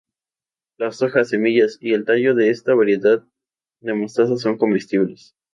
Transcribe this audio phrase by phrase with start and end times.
[0.79, 3.23] Las hojas, semillas y el tallo de esta variedad
[3.81, 5.35] de mostaza son comestibles.